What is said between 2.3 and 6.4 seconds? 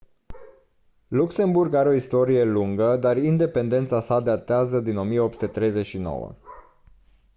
lungă dar independența sa datează din 1839